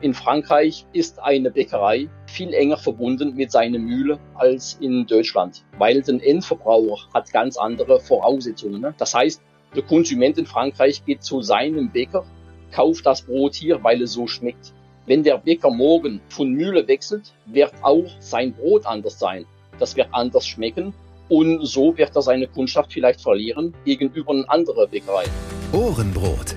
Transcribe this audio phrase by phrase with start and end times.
[0.00, 6.02] In Frankreich ist eine Bäckerei viel enger verbunden mit seiner Mühle als in Deutschland, weil
[6.02, 8.80] der Endverbraucher hat ganz andere Voraussetzungen.
[8.80, 8.94] Ne?
[8.98, 9.40] Das heißt,
[9.74, 12.24] der Konsument in Frankreich geht zu seinem Bäcker,
[12.72, 14.72] kauft das Brot hier, weil es so schmeckt.
[15.06, 19.46] Wenn der Bäcker morgen von Mühle wechselt, wird auch sein Brot anders sein.
[19.78, 20.92] Das wird anders schmecken
[21.28, 25.24] und so wird er seine Kundschaft vielleicht verlieren gegenüber einer anderen Bäckerei.
[25.72, 26.56] Ohrenbrot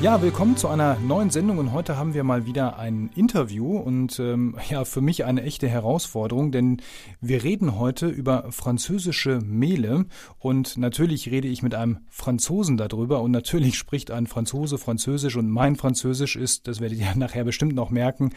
[0.00, 4.20] Ja, willkommen zu einer neuen Sendung und heute haben wir mal wieder ein Interview und
[4.20, 6.80] ähm, ja, für mich eine echte Herausforderung, denn
[7.20, 10.06] wir reden heute über französische Mehle
[10.38, 15.50] und natürlich rede ich mit einem Franzosen darüber und natürlich spricht ein Franzose Französisch und
[15.50, 18.30] mein Französisch ist, das werdet ihr nachher bestimmt noch merken,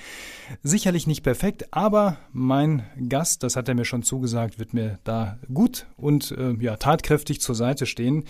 [0.63, 5.38] sicherlich nicht perfekt, aber mein Gast, das hat er mir schon zugesagt, wird mir da
[5.53, 8.23] gut und äh, ja, tatkräftig zur Seite stehen.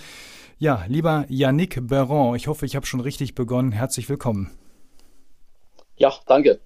[0.61, 3.71] Ja, lieber Yannick Berron, ich hoffe, ich habe schon richtig begonnen.
[3.71, 4.51] Herzlich willkommen.
[5.97, 6.59] Ja, danke.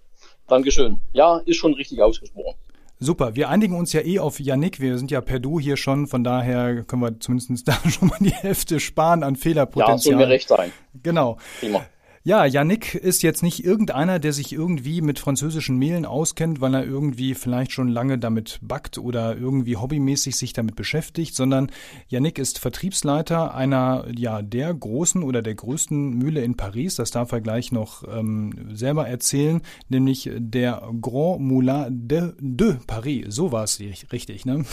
[0.50, 1.00] Dankeschön.
[1.14, 2.58] Ja, ist schon richtig ausgesprochen.
[3.00, 4.82] Super, wir einigen uns ja eh auf Yannick.
[4.82, 8.18] Wir sind ja per Du hier schon, von daher können wir zumindest da schon mal
[8.20, 10.12] die Hälfte sparen an Fehlerpotenzial.
[10.16, 10.74] Ja, soll mir recht sein.
[11.02, 11.38] Genau.
[11.62, 11.86] Prima.
[12.28, 16.84] Ja, Yannick ist jetzt nicht irgendeiner, der sich irgendwie mit französischen Mehlen auskennt, weil er
[16.84, 21.72] irgendwie vielleicht schon lange damit backt oder irgendwie hobbymäßig sich damit beschäftigt, sondern
[22.08, 26.96] Yannick ist Vertriebsleiter einer ja der großen oder der größten Mühle in Paris.
[26.96, 33.26] Das darf er gleich noch ähm, selber erzählen, nämlich der Grand Moulin de, de Paris.
[33.28, 34.66] So war es richtig, ne?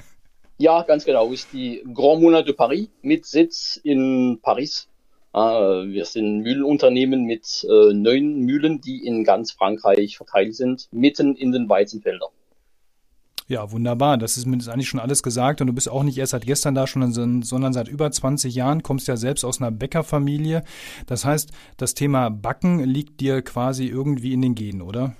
[0.56, 1.30] ja, ganz genau.
[1.30, 4.88] Ist die Grand Moulin de Paris mit Sitz in Paris
[5.38, 11.52] wir sind Mühlenunternehmen mit äh, neun Mühlen, die in ganz Frankreich verteilt sind, mitten in
[11.52, 12.30] den Weizenfeldern.
[13.46, 14.16] Ja, wunderbar.
[14.16, 15.60] Das ist mir eigentlich schon alles gesagt.
[15.60, 18.82] Und du bist auch nicht erst seit gestern da schon, sondern seit über 20 Jahren,
[18.82, 20.62] kommst ja selbst aus einer Bäckerfamilie.
[21.06, 25.14] Das heißt, das Thema Backen liegt dir quasi irgendwie in den Genen, oder?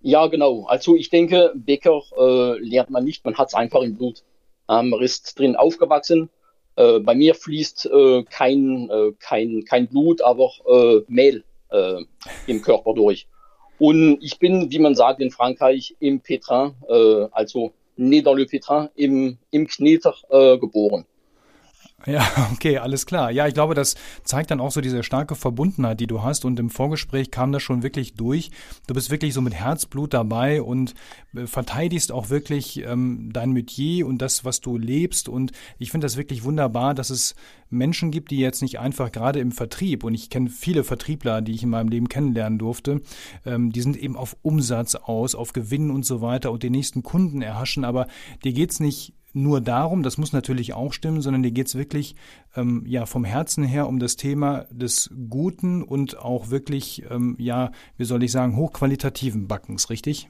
[0.00, 0.64] Ja, genau.
[0.66, 4.22] Also ich denke, Bäcker äh, lernt man nicht, man hat es einfach im Blut.
[4.68, 6.30] Ähm, man ist drin aufgewachsen
[6.76, 12.02] äh, bei mir fließt äh, kein, äh, kein, kein Blut, aber äh, Mehl äh,
[12.46, 13.26] im Körper durch.
[13.78, 18.46] Und ich bin, wie man sagt in Frankreich, im Pétrin, äh, also né dans le
[18.46, 21.06] Pétrin, im, im Kneter äh, geboren.
[22.06, 23.30] Ja, okay, alles klar.
[23.30, 23.94] Ja, ich glaube, das
[24.24, 26.44] zeigt dann auch so diese starke Verbundenheit, die du hast.
[26.44, 28.50] Und im Vorgespräch kam das schon wirklich durch.
[28.86, 30.94] Du bist wirklich so mit Herzblut dabei und
[31.34, 35.28] äh, verteidigst auch wirklich ähm, dein Metier und das, was du lebst.
[35.28, 37.34] Und ich finde das wirklich wunderbar, dass es
[37.70, 41.52] Menschen gibt, die jetzt nicht einfach gerade im Vertrieb, und ich kenne viele Vertriebler, die
[41.52, 43.00] ich in meinem Leben kennenlernen durfte,
[43.44, 47.02] ähm, die sind eben auf Umsatz aus, auf Gewinn und so weiter und den nächsten
[47.02, 47.84] Kunden erhaschen.
[47.84, 48.06] Aber
[48.44, 52.14] dir geht's nicht nur darum, das muss natürlich auch stimmen, sondern dir geht's wirklich
[52.56, 57.72] ähm, ja vom Herzen her um das Thema des guten und auch wirklich, ähm, ja,
[57.96, 60.28] wie soll ich sagen, hochqualitativen Backens, richtig?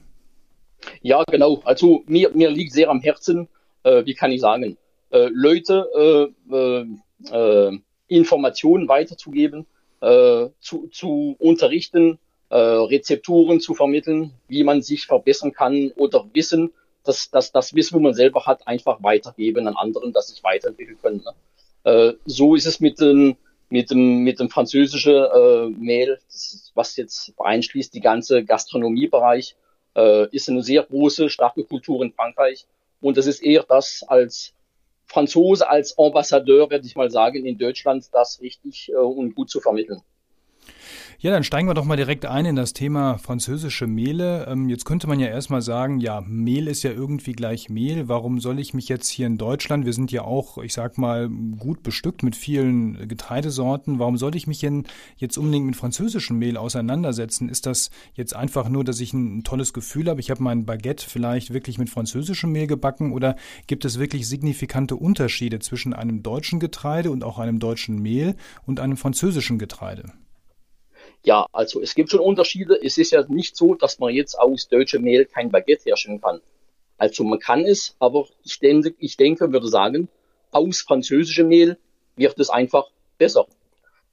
[1.01, 1.61] Ja, genau.
[1.63, 3.47] Also mir, mir liegt sehr am Herzen,
[3.83, 4.77] äh, wie kann ich sagen,
[5.11, 6.85] äh, Leute äh, äh,
[7.31, 9.65] äh Informationen weiterzugeben,
[10.01, 12.19] äh, zu, zu unterrichten,
[12.51, 16.71] Rezepturen zu vermitteln, wie man sich verbessern kann oder Wissen
[17.07, 20.97] das, das, das Wissen, wo man selber hat, einfach weitergeben an anderen, dass sich weiterentwickeln
[21.01, 21.23] können.
[21.23, 21.91] Ne?
[21.91, 23.37] Äh, so ist es mit dem,
[23.69, 29.55] mit dem, mit dem französischen äh, Mehl, ist, was jetzt einschließt, die ganze Gastronomiebereich,
[29.95, 32.65] äh, ist eine sehr große, starke Kultur in Frankreich.
[33.01, 34.53] Und das ist eher das als
[35.05, 39.61] Franzose, als Ambassadeur, werde ich mal sagen, in Deutschland, das richtig äh, und gut zu
[39.61, 40.01] vermitteln.
[41.25, 44.45] Ja, dann steigen wir doch mal direkt ein in das Thema französische Mehle.
[44.47, 48.07] Ähm, jetzt könnte man ja erstmal sagen, ja, Mehl ist ja irgendwie gleich Mehl.
[48.07, 51.27] Warum soll ich mich jetzt hier in Deutschland, wir sind ja auch, ich sag mal,
[51.27, 54.83] gut bestückt mit vielen Getreidesorten, warum soll ich mich denn
[55.17, 57.49] jetzt unbedingt mit französischem Mehl auseinandersetzen?
[57.49, 61.09] Ist das jetzt einfach nur, dass ich ein, tolles Gefühl habe, ich habe mein Baguette
[61.09, 63.35] vielleicht wirklich mit französischem Mehl gebacken oder
[63.65, 68.35] gibt es wirklich signifikante Unterschiede zwischen einem deutschen Getreide und auch einem deutschen Mehl
[68.67, 70.13] und einem französischen Getreide?
[71.25, 72.79] Ja, also es gibt schon Unterschiede.
[72.81, 76.39] Es ist ja nicht so, dass man jetzt aus deutschem Mehl kein Baguette herstellen kann.
[76.97, 80.07] Also man kann es, aber ich denke, ich denke, würde sagen,
[80.51, 81.77] aus französischem Mehl
[82.15, 83.47] wird es einfach besser.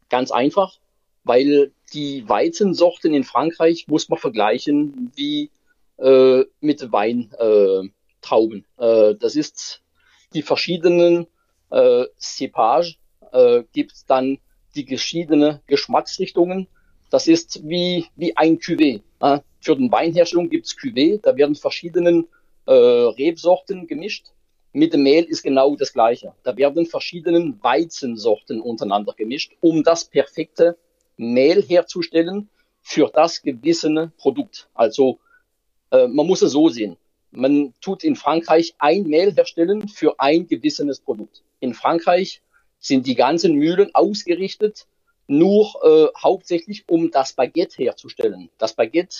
[0.08, 0.78] Ganz einfach,
[1.22, 5.50] weil die Weizensorten in Frankreich muss man vergleichen wie
[5.98, 8.64] äh, mit Weintrauben.
[8.78, 9.82] Äh, äh, das ist
[10.32, 11.26] die verschiedenen
[11.70, 12.96] äh, Cepage
[13.32, 14.38] äh, gibt dann
[14.74, 16.68] die verschiedenen Geschmacksrichtungen.
[17.12, 19.02] Das ist wie, wie ein Cuvée.
[19.20, 19.40] Äh.
[19.60, 22.24] Für den Weinherstellung gibt es Cuvée, da werden verschiedene
[22.64, 24.28] äh, Rebsorten gemischt.
[24.72, 26.32] Mit dem Mehl ist genau das Gleiche.
[26.42, 30.78] Da werden verschiedene Weizensorten untereinander gemischt, um das perfekte
[31.18, 32.48] Mehl herzustellen
[32.80, 34.70] für das gewissene Produkt.
[34.72, 35.18] Also
[35.90, 36.96] äh, man muss es so sehen.
[37.30, 41.42] Man tut in Frankreich ein Mehl herstellen für ein gewissenes Produkt.
[41.60, 42.40] In Frankreich
[42.78, 44.86] sind die ganzen Mühlen ausgerichtet
[45.32, 48.50] nur äh, hauptsächlich, um das Baguette herzustellen.
[48.58, 49.16] Das Baguette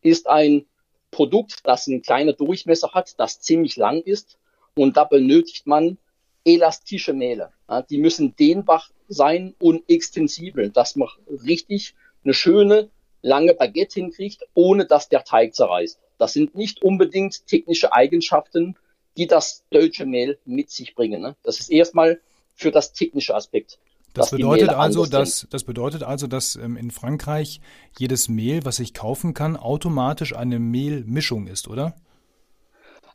[0.00, 0.64] ist ein
[1.10, 4.38] Produkt, das einen kleinen Durchmesser hat, das ziemlich lang ist
[4.74, 5.98] und da benötigt man
[6.44, 7.52] elastische Mehle.
[7.68, 11.94] Ja, die müssen dehnbar sein und extensibel, dass man richtig
[12.24, 12.88] eine schöne
[13.20, 15.98] lange Baguette hinkriegt, ohne dass der Teig zerreißt.
[16.16, 18.76] Das sind nicht unbedingt technische Eigenschaften,
[19.18, 21.20] die das deutsche Mehl mit sich bringen.
[21.20, 21.36] Ne?
[21.42, 22.20] Das ist erstmal
[22.54, 23.78] für das technische Aspekt.
[24.14, 27.60] Das bedeutet, also, dass, das bedeutet also, dass ähm, in Frankreich
[27.98, 31.94] jedes Mehl, was ich kaufen kann, automatisch eine Mehlmischung ist, oder?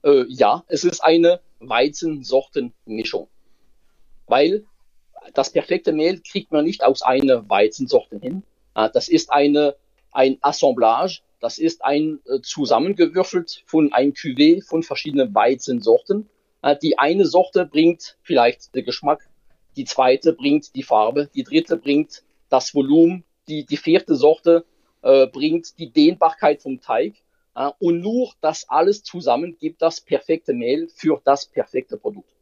[0.04, 3.28] Äh, ja, es ist eine Weizensortenmischung.
[4.26, 4.66] Weil
[5.34, 8.44] das perfekte Mehl kriegt man nicht aus einer Weizensorte hin.
[8.76, 9.76] Äh, das ist eine,
[10.12, 16.30] ein Assemblage, das ist ein äh, zusammengewürfelt von ein Cuvée von verschiedenen Weizensorten.
[16.64, 19.30] Äh, die eine Sorte bringt vielleicht den Geschmack,
[19.78, 24.66] die zweite bringt die Farbe, die dritte bringt das Volumen, die, die vierte Sorte
[25.02, 27.16] äh, bringt die Dehnbarkeit vom Teig.
[27.56, 32.37] Äh, und nur das alles zusammen gibt das perfekte Mehl für das perfekte Produkt.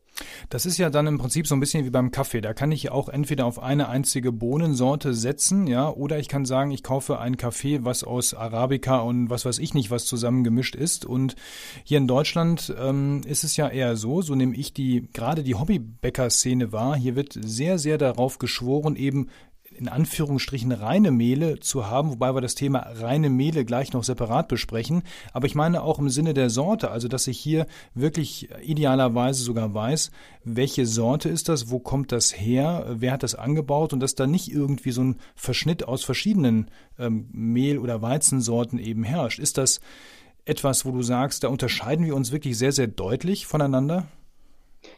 [0.50, 2.42] Das ist ja dann im Prinzip so ein bisschen wie beim Kaffee.
[2.42, 6.72] Da kann ich auch entweder auf eine einzige Bohnensorte setzen, ja, oder ich kann sagen,
[6.72, 11.06] ich kaufe einen Kaffee, was aus Arabica und was weiß ich nicht, was zusammengemischt ist.
[11.06, 11.36] Und
[11.84, 15.56] hier in Deutschland ähm, ist es ja eher so, so nehme ich die, gerade die
[15.56, 16.96] Hobbybäcker-Szene wahr.
[16.96, 19.28] Hier wird sehr, sehr darauf geschworen, eben
[19.78, 24.48] in Anführungsstrichen reine Mehle zu haben, wobei wir das Thema reine Mehle gleich noch separat
[24.48, 25.04] besprechen.
[25.34, 29.74] Aber ich meine auch im Sinne der Sorte, also dass ich hier wirklich idealerweise sogar
[29.74, 30.12] weiß,
[30.44, 34.28] welche Sorte ist das, wo kommt das her, wer hat das angebaut und dass da
[34.28, 39.40] nicht irgendwie so ein Verschnitt aus verschiedenen ähm, Mehl- oder Weizensorten eben herrscht.
[39.40, 39.82] Ist das
[40.46, 44.08] etwas, wo du sagst, da unterscheiden wir uns wirklich sehr, sehr deutlich voneinander?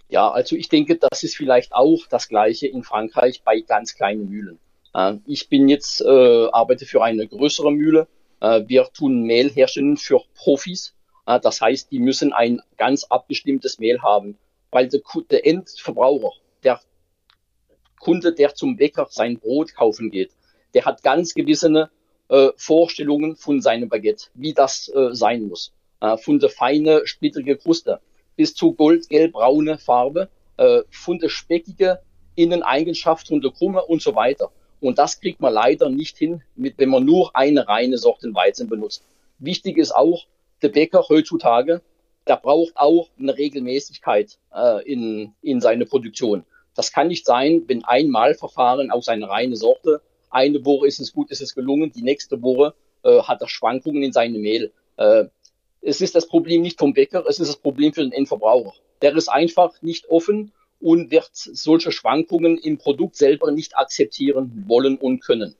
[0.10, 4.30] Ja, also ich denke, das ist vielleicht auch das Gleiche in Frankreich bei ganz kleinen
[4.30, 4.60] Mühlen.
[4.98, 8.08] Äh, ich bin jetzt, äh, arbeite für eine größere Mühle.
[8.42, 10.96] Äh, wir tun Mehl herstellen für Profis.
[11.28, 14.38] Äh, das heißt, die müssen ein ganz abgestimmtes Mehl haben,
[14.72, 16.32] weil der, der Endverbraucher,
[16.64, 16.82] der
[18.00, 20.32] Kunde, der zum Bäcker sein Brot kaufen geht,
[20.74, 21.90] der hat ganz gewisse
[22.30, 25.74] äh, Vorstellungen von seinem Baguette, wie das äh, sein muss.
[26.02, 28.02] Äh, von der feine, splittrige Kruste
[28.36, 32.00] bis zu goldgelb-braune Farbe, äh, von der speckige
[32.36, 34.52] Inneneigenschaft, von der Krumme und so weiter.
[34.80, 38.68] Und das kriegt man leider nicht hin, mit, wenn man nur eine reine Sorte Weizen
[38.68, 39.04] benutzt.
[39.40, 40.26] Wichtig ist auch,
[40.62, 41.82] der Bäcker heutzutage,
[42.28, 46.44] der braucht auch eine Regelmäßigkeit äh, in, in seine Produktion.
[46.76, 51.14] Das kann nicht sein, wenn ein Mahlverfahren aus einer reinen Sorte, eine Woche ist es
[51.14, 52.74] gut, ist es gelungen, die nächste Woche
[53.04, 54.72] äh, hat er Schwankungen in seinem Mehl.
[54.98, 55.26] Äh,
[55.82, 58.74] es ist das Problem nicht vom Bäcker, es ist das Problem für den Endverbraucher.
[59.02, 64.98] Der ist einfach nicht offen und wird solche Schwankungen im Produkt selber nicht akzeptieren wollen
[64.98, 65.56] und können.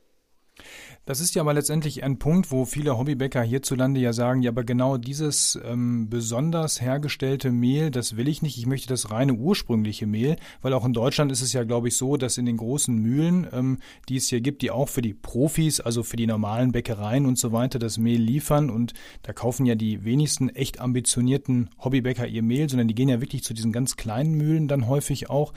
[1.08, 4.66] Das ist ja aber letztendlich ein Punkt, wo viele Hobbybäcker hierzulande ja sagen, ja, aber
[4.66, 8.58] genau dieses ähm, besonders hergestellte Mehl, das will ich nicht.
[8.58, 11.96] Ich möchte das reine ursprüngliche Mehl, weil auch in Deutschland ist es ja, glaube ich,
[11.96, 13.78] so, dass in den großen Mühlen, ähm,
[14.10, 17.40] die es hier gibt, die auch für die Profis, also für die normalen Bäckereien und
[17.40, 18.70] so weiter, das Mehl liefern.
[18.70, 23.22] Und da kaufen ja die wenigsten echt ambitionierten Hobbybäcker ihr Mehl, sondern die gehen ja
[23.22, 25.54] wirklich zu diesen ganz kleinen Mühlen dann häufig auch.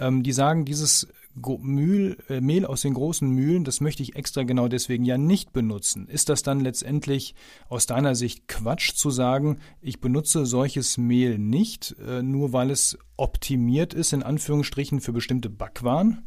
[0.00, 4.42] Ähm, die sagen, dieses Mühl, äh, Mehl aus den großen Mühlen, das möchte ich extra
[4.42, 6.08] genau deswegen ja nicht benutzen.
[6.08, 7.34] Ist das dann letztendlich
[7.68, 12.98] aus deiner Sicht Quatsch zu sagen, ich benutze solches Mehl nicht, äh, nur weil es
[13.16, 16.26] optimiert ist, in Anführungsstrichen, für bestimmte Backwaren?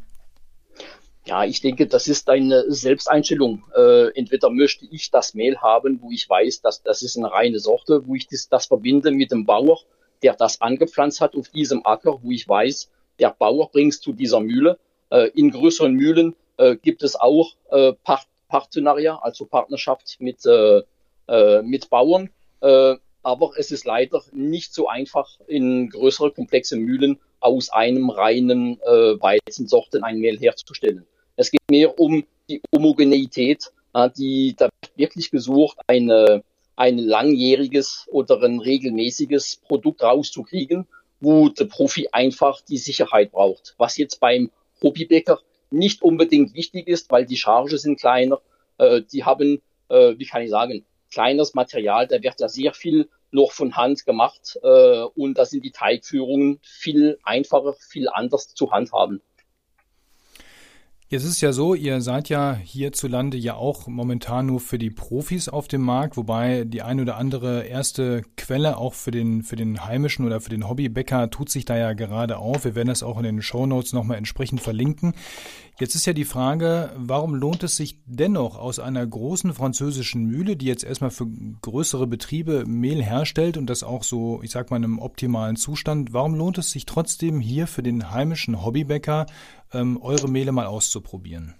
[1.26, 3.64] Ja, ich denke, das ist eine Selbsteinstellung.
[3.76, 7.58] Äh, entweder möchte ich das Mehl haben, wo ich weiß, dass das ist eine reine
[7.58, 9.78] Sorte, wo ich das, das verbinde mit dem Bauer,
[10.22, 14.12] der das angepflanzt hat auf diesem Acker, wo ich weiß, der Bauer bringt es zu
[14.12, 14.78] dieser Mühle
[15.34, 20.82] in größeren Mühlen äh, gibt es auch äh, Part Partenaria, also Partnerschaft mit, äh,
[21.28, 22.30] äh, mit Bauern.
[22.60, 28.80] Äh, aber es ist leider nicht so einfach, in größere komplexe Mühlen aus einem reinen
[28.80, 31.06] äh, Weizensorten ein Mehl herzustellen.
[31.36, 36.42] Es geht mehr um die Homogeneität, äh, die da wirklich gesucht, eine,
[36.76, 40.86] ein langjähriges oder ein regelmäßiges Produkt rauszukriegen
[41.20, 43.74] wo der Profi einfach die Sicherheit braucht.
[43.76, 44.50] Was jetzt beim
[44.82, 48.40] Hobbybäcker nicht unbedingt wichtig ist, weil die Charge sind kleiner.
[48.78, 52.06] Äh, die haben, äh, wie kann ich sagen, kleineres Material.
[52.06, 56.58] Da wird ja sehr viel noch von Hand gemacht äh, und da sind die Teigführungen
[56.62, 59.22] viel einfacher, viel anders zu handhaben.
[61.12, 64.90] Jetzt ist es ja so, ihr seid ja hierzulande ja auch momentan nur für die
[64.90, 69.56] Profis auf dem Markt, wobei die ein oder andere erste Quelle auch für den, für
[69.56, 72.64] den heimischen oder für den Hobbybäcker tut sich da ja gerade auf.
[72.64, 75.14] Wir werden das auch in den Show Notes nochmal entsprechend verlinken.
[75.80, 80.56] Jetzt ist ja die Frage, warum lohnt es sich dennoch aus einer großen französischen Mühle,
[80.56, 81.26] die jetzt erstmal für
[81.62, 86.12] größere Betriebe Mehl herstellt und das auch so, ich sag mal, in einem optimalen Zustand,
[86.12, 89.26] warum lohnt es sich trotzdem hier für den heimischen Hobbybäcker
[89.72, 91.54] ähm, eure Mehle mal auszuprobieren?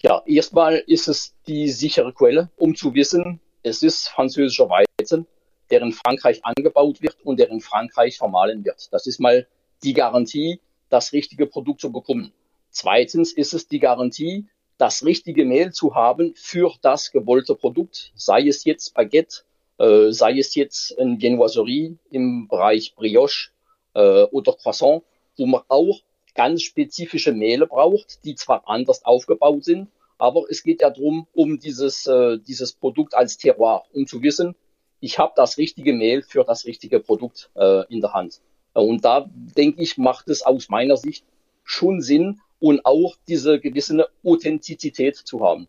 [0.00, 5.26] Ja, erstmal ist es die sichere Quelle, um zu wissen, es ist französischer Weizen,
[5.70, 8.92] der in Frankreich angebaut wird und der in Frankreich vermahlen wird.
[8.92, 9.46] Das ist mal
[9.82, 12.32] die Garantie, das richtige Produkt zu bekommen.
[12.70, 14.46] Zweitens ist es die Garantie,
[14.78, 19.42] das richtige Mehl zu haben für das gewollte Produkt, sei es jetzt Baguette,
[19.78, 23.50] äh, sei es jetzt ein Genoiserie im Bereich Brioche
[23.94, 25.02] äh, oder Croissant,
[25.36, 26.00] wo man auch
[26.36, 29.88] ganz spezifische Mehle braucht, die zwar anders aufgebaut sind,
[30.18, 34.54] aber es geht ja darum, um dieses, äh, dieses Produkt als Terroir, um zu wissen,
[35.00, 38.40] ich habe das richtige Mehl für das richtige Produkt äh, in der Hand.
[38.72, 41.24] Und da denke ich, macht es aus meiner Sicht
[41.64, 45.68] schon Sinn und auch diese gewisse Authentizität zu haben.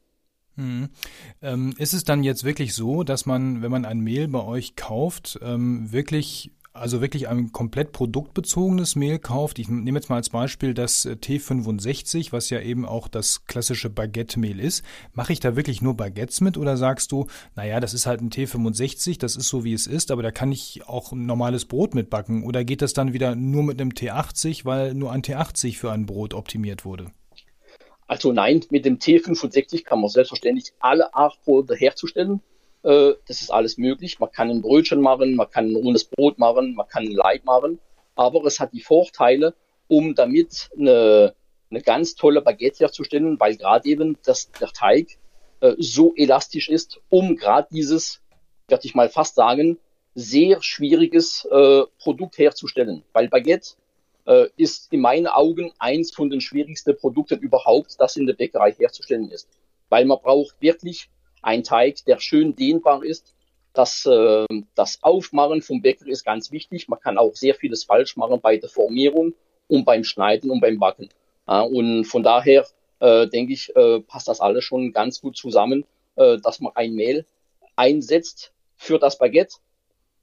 [0.56, 0.90] Hm.
[1.42, 4.76] Ähm, ist es dann jetzt wirklich so, dass man, wenn man ein Mehl bei euch
[4.76, 10.30] kauft, ähm, wirklich also wirklich ein komplett produktbezogenes Mehl kauft, ich nehme jetzt mal als
[10.30, 15.56] Beispiel das äh, T65, was ja eben auch das klassische Baguette-Mehl ist, mache ich da
[15.56, 19.50] wirklich nur Baguettes mit oder sagst du, naja, das ist halt ein T65, das ist
[19.50, 22.82] so wie es ist, aber da kann ich auch ein normales Brot mitbacken oder geht
[22.82, 26.86] das dann wieder nur mit einem T80, weil nur ein T80 für ein Brot optimiert
[26.86, 27.12] wurde?
[28.08, 32.42] Also nein, mit dem T65 kann man selbstverständlich alle Art Brote herzustellen.
[32.88, 34.17] Äh, das ist alles möglich.
[34.20, 37.44] Man kann ein Brötchen machen, man kann ein rundes Brot machen, man kann ein Leib
[37.44, 37.79] machen.
[38.15, 39.53] Aber es hat die Vorteile,
[39.89, 41.36] um damit eine,
[41.70, 45.17] eine ganz tolle Baguette herzustellen, weil gerade eben das, der Teig
[45.60, 48.22] äh, so elastisch ist, um gerade dieses,
[48.70, 49.77] werde ich mal fast sagen,
[50.15, 53.03] sehr schwieriges äh, Produkt herzustellen.
[53.12, 53.72] Weil Baguette
[54.25, 58.72] äh, ist in meinen Augen eins von den schwierigsten Produkten überhaupt, das in der Bäckerei
[58.72, 59.50] herzustellen ist.
[59.89, 61.10] Weil man braucht wirklich
[61.41, 63.34] ein Teig, der schön dehnbar ist.
[63.74, 66.88] Das, äh, das Aufmachen vom Bäcker ist ganz wichtig.
[66.88, 69.34] Man kann auch sehr vieles falsch machen bei der Formierung
[69.67, 71.10] und beim Schneiden und beim Backen.
[71.46, 72.65] Und von daher
[73.00, 76.94] äh, denke ich, äh, passt das alles schon ganz gut zusammen, äh, dass man ein
[76.94, 77.25] Mehl
[77.75, 79.58] einsetzt für das Baguette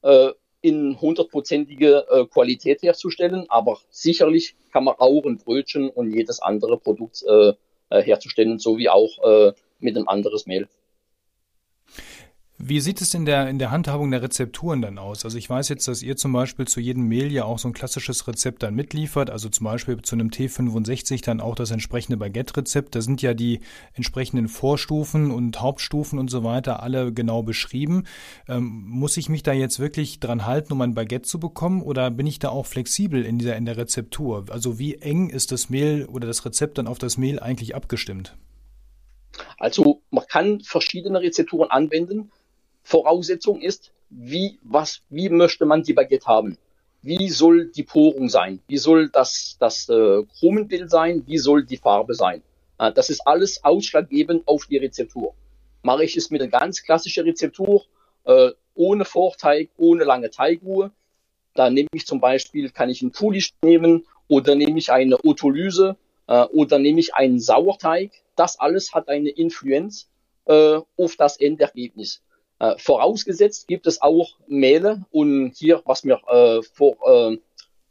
[0.03, 0.31] äh,
[0.61, 3.47] in hundertprozentige äh, Qualität herzustellen.
[3.49, 7.53] Aber sicherlich kann man auch ein Brötchen und jedes andere Produkt äh,
[7.91, 10.67] herzustellen, so wie auch mit einem anderes Mehl.
[12.67, 15.27] Wie sieht es in der, in der Handhabung der Rezepturen dann aus?
[15.27, 17.75] Also ich weiß jetzt, dass ihr zum Beispiel zu jedem Mehl ja auch so ein
[17.75, 22.95] klassisches Rezept dann mitliefert, also zum Beispiel zu einem T65 dann auch das entsprechende Baguette-Rezept.
[22.95, 23.61] Da sind ja die
[23.93, 28.05] entsprechenden Vorstufen und Hauptstufen und so weiter alle genau beschrieben.
[28.49, 32.11] Ähm, muss ich mich da jetzt wirklich dran halten, um ein Baguette zu bekommen oder
[32.11, 34.47] bin ich da auch flexibel in dieser, in der Rezeptur?
[34.49, 38.39] Also wie eng ist das Mehl oder das Rezept dann auf das Mehl eigentlich abgestimmt?
[39.59, 42.31] Also man kann verschiedene Rezepturen anwenden.
[42.85, 46.57] Voraussetzung ist, wie, was, wie möchte man die Baguette haben?
[47.03, 48.61] Wie soll die Porung sein?
[48.69, 51.25] Wie soll das, das äh, Krumenbild sein?
[51.27, 52.43] Wie soll die Farbe sein?
[52.79, 55.35] Äh, das ist alles ausschlaggebend auf die Rezeptur.
[55.83, 57.83] Mache ich es mit einer ganz klassischen Rezeptur,
[58.25, 60.93] äh, ohne Vorteig, ohne lange Teigruhe,
[61.55, 65.97] da nehme ich zum Beispiel, kann ich einen Pulisch nehmen oder nehme ich eine Otolyse
[66.27, 68.11] äh, oder nehme ich einen Sauerteig.
[68.35, 70.11] Das alles hat eine Influenz
[70.47, 72.23] äh, auf das Endergebnis.
[72.59, 77.39] Äh, vorausgesetzt gibt es auch Mehle und hier, was wir äh, vor, äh,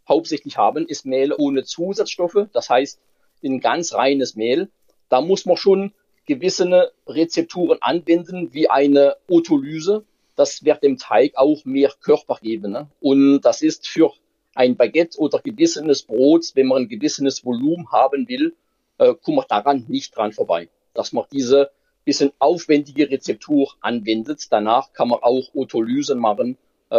[0.08, 3.00] hauptsächlich haben, ist Mehl ohne Zusatzstoffe, das heißt
[3.44, 4.70] ein ganz reines Mehl.
[5.10, 5.94] Da muss man schon
[6.26, 10.06] gewisse Rezepturen anwenden, wie eine Otolyse.
[10.36, 12.72] Das wird dem Teig auch mehr Körper geben.
[12.72, 12.90] Ne?
[13.02, 14.12] Und das ist für
[14.56, 18.56] ein Baguette oder gewissenes Brot, wenn man ein gewisses Volumen haben will,
[18.98, 20.70] äh, kommt man daran nicht dran vorbei.
[20.94, 21.72] Dass man diese
[22.06, 24.48] bisschen aufwendige Rezeptur anwendet.
[24.50, 26.58] Danach kann man auch Otolysen machen
[26.90, 26.96] äh,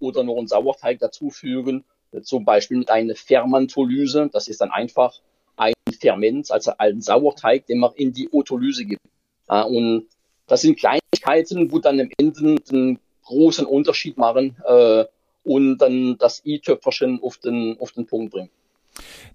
[0.00, 1.84] oder noch einen Sauerteig dazufügen,
[2.22, 4.30] zum Beispiel mit einer Fermentolyse.
[4.32, 5.20] Das ist dann einfach
[5.56, 9.02] ein Ferment, also ein Sauerteig, den man in die Otolyse gibt.
[9.48, 10.06] Äh, und
[10.46, 15.04] das sind Kleinigkeiten, wo dann am Ende einen großen Unterschied machen, äh,
[15.46, 18.50] und dann das i-Töpferchen auf den, auf den Punkt bringen.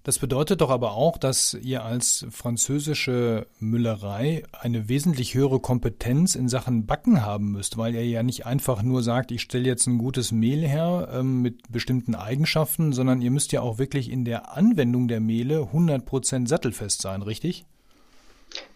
[0.04, 6.48] Das bedeutet doch aber auch, dass ihr als französische Müllerei eine wesentlich höhere Kompetenz in
[6.48, 9.98] Sachen Backen haben müsst, weil ihr ja nicht einfach nur sagt, ich stelle jetzt ein
[9.98, 14.56] gutes Mehl her ähm, mit bestimmten Eigenschaften, sondern ihr müsst ja auch wirklich in der
[14.56, 17.64] Anwendung der Mehle 100% sattelfest sein, richtig?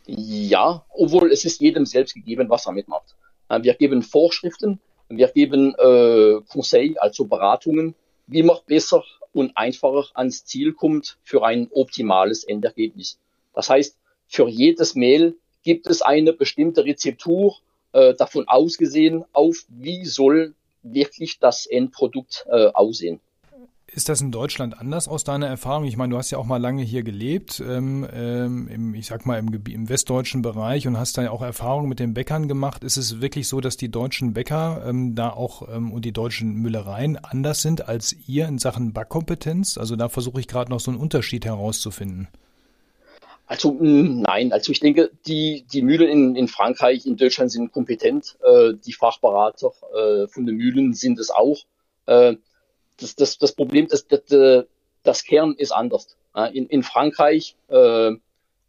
[0.07, 3.17] Ja, obwohl es ist jedem selbst gegeben, was er mitmacht.
[3.49, 4.79] Äh, wir geben Vorschriften,
[5.09, 7.95] wir geben äh, Conseil, also Beratungen,
[8.29, 9.03] wie man besser
[9.37, 13.19] und einfacher ans Ziel kommt für ein optimales Endergebnis.
[13.55, 17.57] Das heißt, für jedes Mehl gibt es eine bestimmte Rezeptur,
[17.93, 23.21] äh, davon ausgesehen, auf wie soll wirklich das Endprodukt äh, aussehen.
[23.97, 25.85] Ist das in Deutschland anders aus deiner Erfahrung?
[25.85, 29.25] Ich meine, du hast ja auch mal lange hier gelebt, ähm, ähm, im, ich sag
[29.25, 32.85] mal im, im westdeutschen Bereich und hast da ja auch Erfahrungen mit den Bäckern gemacht.
[32.85, 36.57] Ist es wirklich so, dass die deutschen Bäcker ähm, da auch ähm, und die deutschen
[36.57, 39.79] Müllereien anders sind als ihr in Sachen Backkompetenz?
[39.79, 42.29] Also da versuche ich gerade noch so einen Unterschied herauszufinden.
[43.47, 48.37] Also nein, also ich denke, die, die Mühlen in, in Frankreich, in Deutschland sind kompetent.
[48.45, 51.61] Äh, die Fachberater äh, von den Mühlen sind es auch.
[52.05, 52.37] Äh,
[52.99, 54.67] das, das, das Problem, das, das,
[55.03, 56.17] das Kern ist anders.
[56.53, 58.13] In, in Frankreich äh,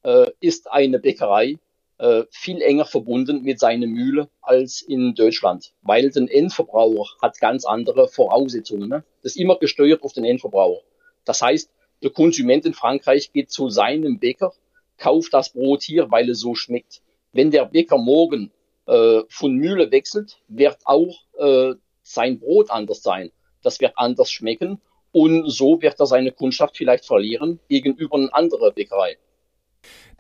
[0.04, 1.58] äh, ist eine Bäckerei
[1.98, 7.66] äh, viel enger verbunden mit seiner Mühle als in Deutschland, weil der Endverbraucher hat ganz
[7.66, 8.88] andere Voraussetzungen.
[8.88, 9.04] Ne?
[9.22, 10.84] Das ist immer gesteuert auf den Endverbraucher.
[11.26, 11.70] Das heißt,
[12.04, 14.54] der Konsument in Frankreich geht zu seinem Bäcker,
[14.98, 17.02] kauft das Brot hier, weil es so schmeckt.
[17.34, 18.52] Wenn der Bäcker morgen
[18.86, 23.32] äh, von Mühle wechselt, wird auch äh, sein Brot anders sein
[23.68, 24.80] das wird anders schmecken
[25.12, 29.18] und so wird er seine Kundschaft vielleicht verlieren gegenüber einer anderen Bäckerei.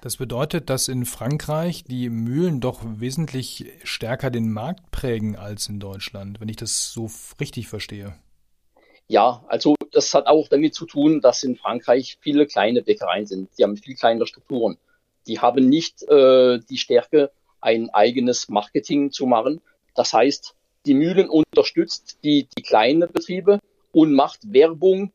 [0.01, 5.79] Das bedeutet, dass in Frankreich die Mühlen doch wesentlich stärker den Markt prägen als in
[5.79, 8.15] Deutschland, wenn ich das so richtig verstehe.
[9.07, 13.49] Ja, also das hat auch damit zu tun, dass in Frankreich viele kleine Bäckereien sind.
[13.57, 14.77] Die haben viel kleinere Strukturen.
[15.25, 17.31] Die haben nicht äh, die Stärke,
[17.61, 19.61] ein eigenes Marketing zu machen.
[19.95, 20.56] Das heißt,
[20.87, 23.59] die Mühlen unterstützt die, die kleinen Betriebe
[23.91, 25.11] und macht Werbung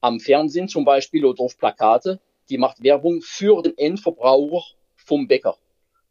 [0.00, 2.20] am Fernsehen zum Beispiel oder auf Plakate.
[2.50, 5.56] Die macht Werbung für den Endverbraucher vom Bäcker.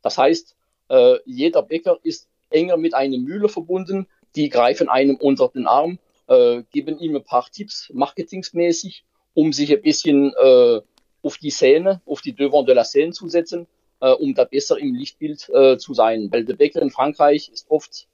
[0.01, 0.55] Das heißt,
[0.89, 4.07] äh, jeder Bäcker ist enger mit einer Mühle verbunden.
[4.35, 9.71] Die greifen einem unter den Arm, äh, geben ihm ein paar Tipps, marketingsmäßig, um sich
[9.71, 10.81] ein bisschen äh,
[11.23, 13.67] auf die Szene, auf die Devant de la Scène zu setzen,
[14.01, 16.27] äh, um da besser im Lichtbild äh, zu sein.
[16.31, 18.07] Weil der Bäcker in Frankreich ist oft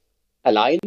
[0.44, 0.80] allein,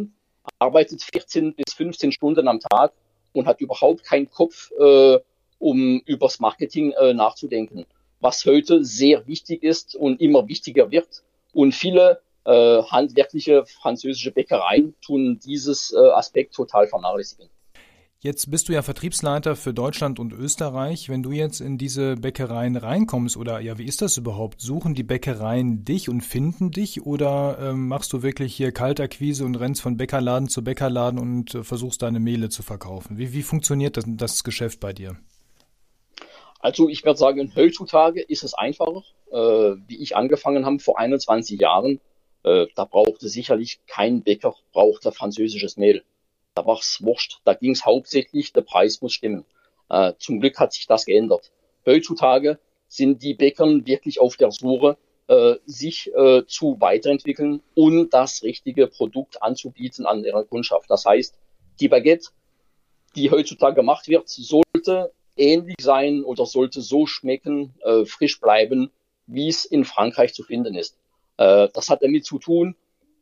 [0.59, 2.93] arbeitet 14 bis 15 Stunden am Tag
[3.33, 5.19] und hat überhaupt keinen Kopf, äh,
[5.59, 7.85] um übers Marketing äh, nachzudenken.
[8.19, 11.23] Was heute sehr wichtig ist und immer wichtiger wird.
[11.53, 17.49] Und viele äh, handwerkliche französische Bäckereien tun dieses äh, Aspekt total vernachlässigen.
[18.19, 21.07] Jetzt bist du ja Vertriebsleiter für Deutschland und Österreich.
[21.07, 24.59] Wenn du jetzt in diese Bäckereien reinkommst, oder ja, wie ist das überhaupt?
[24.59, 29.53] Suchen die Bäckereien dich und finden dich oder ähm, machst du wirklich hier Kaltakquise und
[29.53, 33.19] rennst von Bäckerladen zu Bäckerladen und äh, versuchst deine Mehle zu verkaufen?
[33.19, 35.15] Wie, wie funktioniert das, das Geschäft bei dir?
[36.59, 39.03] Also ich würde sagen, heutzutage ist es einfacher.
[39.31, 41.99] Äh, wie ich angefangen habe vor 21 Jahren,
[42.41, 46.03] äh, da brauchte sicherlich kein Bäcker, brauchte französisches Mehl
[46.57, 47.39] da war es wurscht.
[47.45, 49.45] Da ging es hauptsächlich, der Preis muss stimmen.
[49.89, 51.51] Äh, zum Glück hat sich das geändert.
[51.85, 58.43] Heutzutage sind die Bäckern wirklich auf der Suche, äh, sich äh, zu weiterentwickeln und das
[58.43, 60.89] richtige Produkt anzubieten an ihrer Kundschaft.
[60.89, 61.37] Das heißt,
[61.79, 62.29] die Baguette,
[63.15, 68.89] die heutzutage gemacht wird, sollte ähnlich sein oder sollte so schmecken, äh, frisch bleiben,
[69.27, 70.97] wie es in Frankreich zu finden ist.
[71.37, 72.75] Äh, das hat damit zu tun,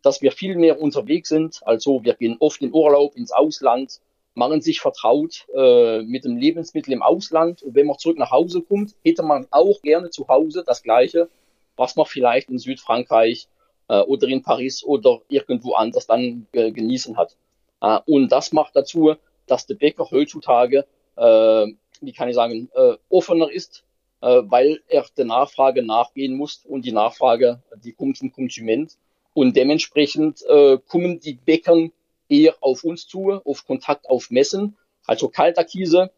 [0.05, 1.61] dass wir viel mehr unterwegs sind.
[1.65, 4.01] Also wir gehen oft in Urlaub ins Ausland,
[4.35, 7.63] machen sich vertraut äh, mit dem Lebensmittel im Ausland.
[7.63, 11.27] Und wenn man zurück nach Hause kommt, hätte man auch gerne zu Hause das Gleiche,
[11.75, 13.47] was man vielleicht in Südfrankreich
[13.87, 17.35] äh, oder in Paris oder irgendwo anders dann äh, genießen hat.
[17.81, 19.15] Äh, und das macht dazu,
[19.47, 21.65] dass der Bäcker heutzutage, äh,
[22.01, 23.83] wie kann ich sagen, äh, offener ist,
[24.21, 28.97] äh, weil er der Nachfrage nachgehen muss und die Nachfrage, die kommt vom Konsument
[29.36, 31.91] und dementsprechend äh, kommen die Bäckern
[32.30, 34.78] eher auf uns zu, auf Kontakt auf Messen.
[35.06, 36.10] Also Kaltakquise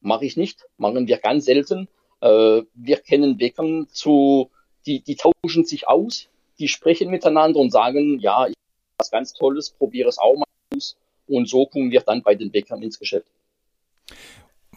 [0.00, 1.88] mache ich nicht, machen wir ganz selten.
[2.20, 4.50] Äh, wir kennen Bäckern zu,
[4.84, 8.54] die, die tauschen sich aus, die sprechen miteinander und sagen, ja, ich
[8.98, 10.96] was ganz Tolles, probiere es auch mal aus.
[11.28, 13.30] Und so kommen wir dann bei den Bäckern ins Geschäft.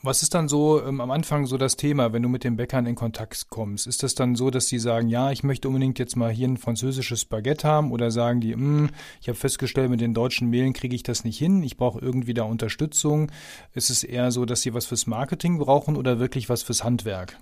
[0.06, 2.86] Was ist dann so ähm, am Anfang so das Thema, wenn du mit den Bäckern
[2.86, 3.88] in Kontakt kommst?
[3.88, 6.58] Ist das dann so, dass sie sagen, ja, ich möchte unbedingt jetzt mal hier ein
[6.58, 8.90] französisches Baguette haben oder sagen die, hm,
[9.22, 12.34] ich habe festgestellt, mit den deutschen Mehlen kriege ich das nicht hin, ich brauche irgendwie
[12.34, 13.32] da Unterstützung.
[13.74, 17.40] Ist es eher so, dass sie was fürs Marketing brauchen oder wirklich was fürs Handwerk?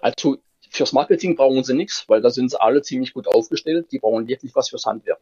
[0.00, 0.36] Also
[0.70, 3.88] fürs Marketing brauchen sie nichts, weil da sind sie alle ziemlich gut aufgestellt.
[3.90, 5.18] Die brauchen wirklich was fürs Handwerk.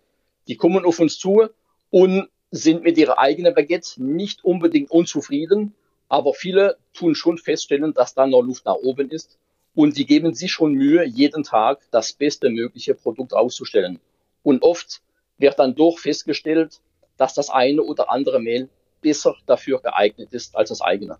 [0.46, 1.48] Die kommen auf uns zu
[1.88, 5.72] und sind mit ihrer eigenen Baguette nicht unbedingt unzufrieden,
[6.12, 9.38] aber viele tun schon feststellen, dass da noch Luft nach oben ist.
[9.74, 13.98] Und die geben sich schon Mühe, jeden Tag das beste mögliche Produkt auszustellen.
[14.42, 15.00] Und oft
[15.38, 16.80] wird dann doch festgestellt,
[17.16, 18.68] dass das eine oder andere Mehl
[19.00, 21.16] besser dafür geeignet ist als das eigene.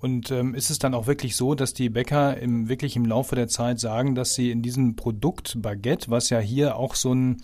[0.00, 3.34] Und ähm, ist es dann auch wirklich so, dass die Bäcker im, wirklich im Laufe
[3.34, 7.38] der Zeit sagen, dass sie in diesem Produkt Baguette, was ja hier auch so ein,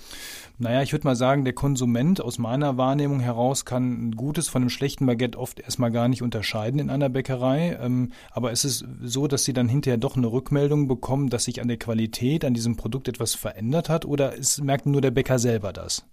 [0.59, 4.63] naja, ich würde mal sagen, der Konsument aus meiner Wahrnehmung heraus kann ein gutes von
[4.63, 7.77] einem schlechten Baguette oft erstmal gar nicht unterscheiden in einer Bäckerei.
[7.81, 11.61] Ähm, aber ist es so, dass sie dann hinterher doch eine Rückmeldung bekommen, dass sich
[11.61, 14.05] an der Qualität, an diesem Produkt etwas verändert hat?
[14.05, 16.07] Oder ist, merkt nur der Bäcker selber das?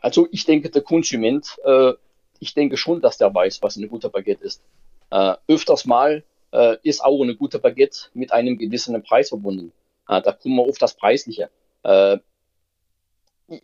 [0.00, 1.92] Also ich denke, der Konsument, äh,
[2.40, 4.62] ich denke schon, dass der weiß, was eine gute Baguette ist.
[5.10, 6.22] Äh, öfters mal
[6.52, 9.72] äh, ist auch eine gute Baguette mit einem gewissen Preis verbunden.
[10.08, 11.50] Äh, da kommen wir auf das Preisliche.
[11.82, 12.18] Äh,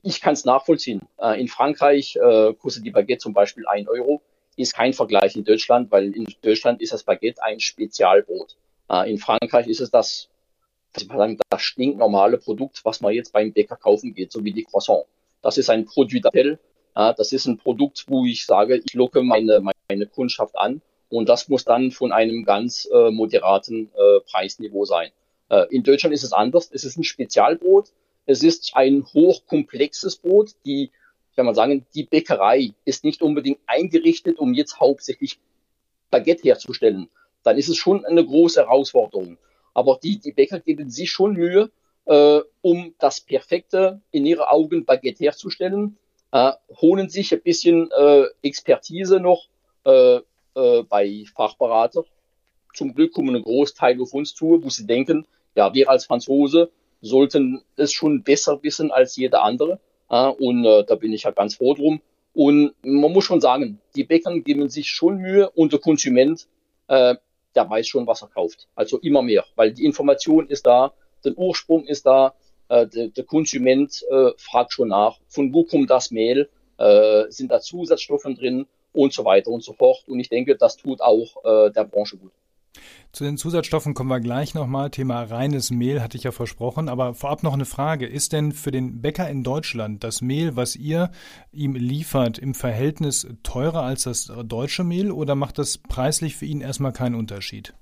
[0.03, 1.03] ich kann es nachvollziehen.
[1.19, 4.23] Äh, in Frankreich äh, kostet die Baguette zum Beispiel ein Euro.
[4.57, 8.57] Ist kein Vergleich in Deutschland, weil in Deutschland ist das Baguette ein Spezialbrot.
[9.07, 10.29] In Frankreich ist es das,
[10.93, 15.07] das stinknormale Produkt, was man jetzt beim Bäcker kaufen geht, so wie die Croissant.
[15.43, 16.59] Das ist ein Produit d'appel.
[16.95, 21.29] Äh, das ist ein Produkt, wo ich sage, ich locke meine, meine Kundschaft an und
[21.29, 25.11] das muss dann von einem ganz äh, moderaten äh, Preisniveau sein.
[25.49, 26.71] Äh, in Deutschland ist es anders.
[26.73, 27.93] Es ist ein Spezialbrot.
[28.27, 30.53] Es ist ein hochkomplexes Brot.
[30.65, 30.91] Die,
[31.37, 35.39] kann man sagen, die Bäckerei ist nicht unbedingt eingerichtet, um jetzt hauptsächlich
[36.11, 37.09] Baguette herzustellen.
[37.43, 39.37] Dann ist es schon eine große Herausforderung.
[39.75, 41.71] Aber die, die Bäcker geben sich schon Mühe,
[42.07, 45.97] äh, um das perfekte, in ihre Augen Baguette herzustellen,
[46.35, 49.47] äh, holen sich ein bisschen äh, Expertise noch
[49.85, 50.19] äh,
[50.57, 52.05] äh, bei Fachberater.
[52.75, 56.73] Zum Glück kommen ein Großteil auf uns zu, wo sie denken, ja, wir als Franzose
[57.01, 59.79] sollten es schon besser wissen als jeder andere.
[60.11, 62.01] Äh, und äh, da bin ich ja ganz froh drum.
[62.33, 66.49] Und man muss schon sagen, die Bäcker geben sich schon Mühe und der Konsument,
[66.89, 67.15] äh,
[67.55, 68.67] der weiß schon, was er kauft.
[68.75, 70.95] Also immer mehr, weil die Information ist da,
[71.25, 72.35] der Ursprung ist da,
[72.69, 76.49] äh, der, der Konsument äh, fragt schon nach, von wo kommt das Mehl,
[76.79, 80.05] äh, sind da Zusatzstoffe drin und so weiter und so fort.
[80.07, 82.33] Und ich denke, das tut auch äh, der Branche gut.
[83.13, 84.91] Zu den Zusatzstoffen kommen wir gleich nochmal.
[84.91, 86.89] Thema reines Mehl hatte ich ja versprochen.
[86.89, 88.07] Aber vorab noch eine Frage.
[88.07, 91.13] Ist denn für den Bäcker in Deutschland das Mehl, was ihr
[91.53, 96.61] ihm liefert, im Verhältnis teurer als das deutsche Mehl oder macht das preislich für ihn
[96.61, 97.75] erstmal keinen Unterschied?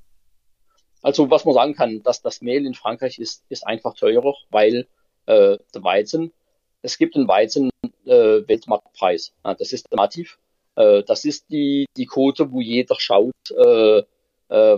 [1.02, 4.86] Also was man sagen kann, dass das Mehl in Frankreich ist, ist einfach teurer, weil
[5.26, 6.32] äh, der Weizen,
[6.80, 7.70] es gibt einen Weizen
[8.06, 9.32] äh, Weltmarktpreis.
[9.44, 10.38] Ja, das ist nativ.
[10.76, 14.04] Äh, das ist die, die Quote, wo jeder schaut, äh, äh,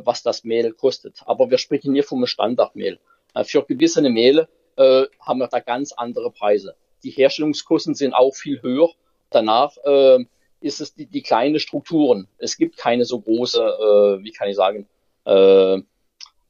[0.05, 1.23] was das Mehl kostet.
[1.27, 2.99] Aber wir sprechen hier vom Standardmehl.
[3.35, 6.75] Äh, für gewisse Mehle äh, haben wir da ganz andere Preise.
[7.03, 8.89] Die Herstellungskosten sind auch viel höher.
[9.31, 10.25] Danach äh,
[10.61, 12.29] ist es die, die kleine Strukturen.
[12.39, 14.87] Es gibt keine so große, äh, wie kann ich sagen,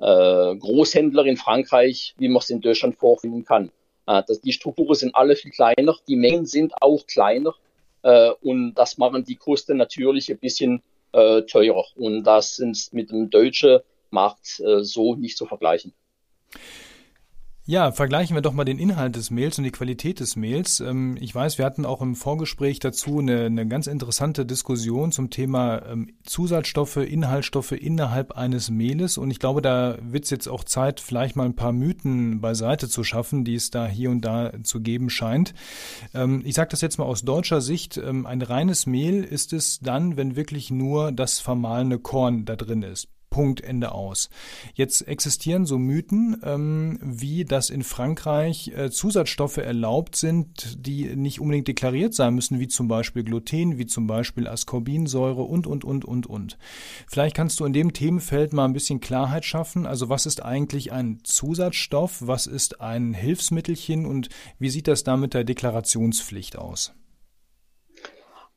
[0.04, 3.70] äh, Großhändler in Frankreich, wie man es in Deutschland vorfinden kann.
[4.06, 7.54] Äh, die Strukturen sind alle viel kleiner, die Mengen sind auch kleiner
[8.02, 11.84] äh, und das machen die Kosten natürlich ein bisschen äh, teurer.
[11.96, 15.94] Und das sind mit dem deutschen Markt äh, so nicht zu vergleichen.
[17.66, 20.80] Ja, vergleichen wir doch mal den Inhalt des Mails und die Qualität des Mails.
[20.80, 25.30] Ähm, ich weiß, wir hatten auch im Vorgespräch dazu eine, eine ganz interessante Diskussion zum
[25.30, 29.16] Thema ähm, Zusatzstoffe, Inhaltsstoffe innerhalb eines Mehles.
[29.16, 32.86] Und ich glaube, da wird es jetzt auch Zeit, vielleicht mal ein paar Mythen beiseite
[32.86, 35.54] zu schaffen, die es da hier und da zu geben scheint.
[36.12, 37.98] Ähm, ich sage das jetzt mal aus deutscher Sicht.
[37.98, 43.08] Ein reines Mehl ist es dann, wenn wirklich nur das vermahlene Korn da drin ist.
[43.34, 44.30] Punkt, Ende aus.
[44.74, 51.40] Jetzt existieren so Mythen, ähm, wie dass in Frankreich äh, Zusatzstoffe erlaubt sind, die nicht
[51.40, 56.04] unbedingt deklariert sein müssen, wie zum Beispiel Gluten, wie zum Beispiel Ascorbinsäure und, und, und,
[56.04, 56.58] und, und.
[57.08, 59.84] Vielleicht kannst du in dem Themenfeld mal ein bisschen Klarheit schaffen.
[59.84, 62.18] Also was ist eigentlich ein Zusatzstoff?
[62.20, 64.06] Was ist ein Hilfsmittelchen?
[64.06, 64.28] Und
[64.60, 66.94] wie sieht das da mit der Deklarationspflicht aus?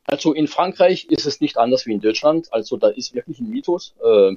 [0.04, 2.50] Also in Frankreich ist es nicht anders wie in Deutschland.
[2.50, 3.94] Also da ist wirklich ein Mythos.
[4.02, 4.36] Äh,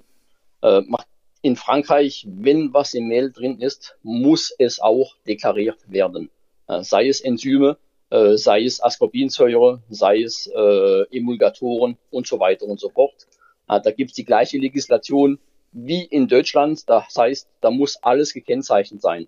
[0.62, 1.08] äh, macht
[1.41, 6.30] in Frankreich, wenn was im Mehl drin ist, muss es auch deklariert werden.
[6.67, 7.78] Äh, sei es Enzyme,
[8.12, 13.28] äh, sei es Ascorbinsäure, sei es äh, Emulgatoren und so weiter und so fort.
[13.67, 15.39] Äh, da gibt es die gleiche Legislation
[15.71, 16.88] wie in Deutschland.
[16.89, 19.28] Das heißt, da muss alles gekennzeichnet sein.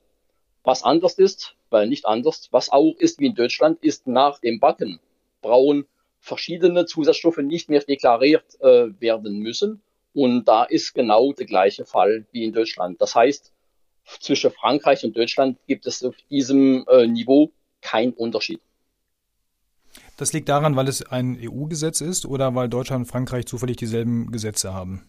[0.64, 4.60] Was anders ist, weil nicht anders, was auch ist wie in Deutschland, ist nach dem
[4.60, 5.00] Backen
[5.44, 5.86] brauchen
[6.20, 9.84] verschiedene Zusatzstoffe nicht mehr deklariert äh, werden müssen.
[10.14, 13.02] Und da ist genau der gleiche Fall wie in Deutschland.
[13.02, 13.52] Das heißt,
[14.20, 18.62] zwischen Frankreich und Deutschland gibt es auf diesem äh, Niveau keinen Unterschied.
[20.18, 24.32] Das liegt daran, weil es ein EU-Gesetz ist oder weil Deutschland und Frankreich zufällig dieselben
[24.32, 25.04] Gesetze haben?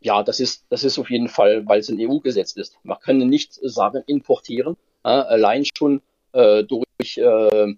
[0.00, 2.78] Ja, das ist, das ist auf jeden Fall, weil es ein EU-Gesetz ist.
[2.82, 7.74] Man kann nicht sagen importieren, äh, allein schon äh, durch äh,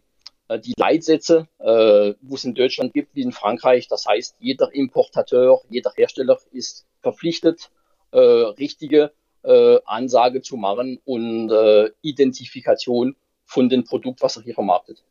[0.49, 3.89] die Leitsätze, äh, wo es in Deutschland gibt, wie in Frankreich.
[3.89, 7.71] Das heißt, jeder Importateur, jeder Hersteller ist verpflichtet,
[8.13, 14.55] äh, richtige äh, Ansage zu machen und äh, Identifikation von dem Produkt, was er hier
[14.55, 15.05] vermarktet.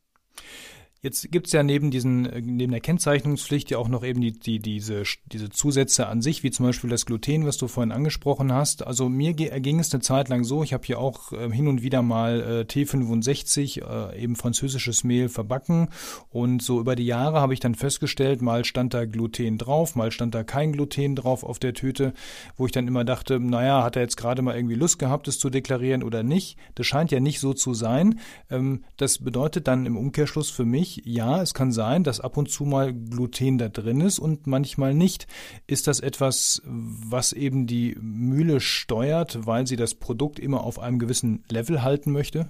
[1.06, 4.32] Jetzt gibt es ja neben diesen, äh, neben der Kennzeichnungspflicht ja auch noch eben die,
[4.32, 8.52] die, diese, diese Zusätze an sich, wie zum Beispiel das Gluten, was du vorhin angesprochen
[8.52, 8.88] hast.
[8.88, 11.84] Also mir erging es eine Zeit lang so, ich habe hier auch äh, hin und
[11.84, 15.90] wieder mal äh, T65, äh, eben französisches Mehl verbacken.
[16.32, 20.12] Und so über die Jahre habe ich dann festgestellt, mal stand da Gluten drauf, mal
[20.12, 22.16] stand da kein Gluten drauf auf der Tüte,
[22.58, 25.38] wo ich dann immer dachte, naja, hat er jetzt gerade mal irgendwie Lust gehabt, es
[25.38, 26.58] zu deklarieren oder nicht?
[26.74, 28.20] Das scheint ja nicht so zu sein.
[28.50, 32.50] Ähm, das bedeutet dann im Umkehrschluss für mich, ja, es kann sein, dass ab und
[32.50, 35.28] zu mal Gluten da drin ist und manchmal nicht.
[35.68, 41.00] Ist das etwas, was eben die Mühle steuert, weil sie das Produkt immer auf einem
[41.00, 42.50] gewissen Level halten möchte?